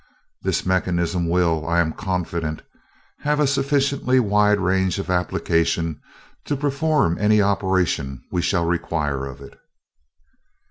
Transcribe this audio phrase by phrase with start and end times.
[0.41, 2.63] This mechanism will, I am confident,
[3.19, 6.01] have a sufficiently wide range of application
[6.45, 9.59] to perform any operation we shall require of it."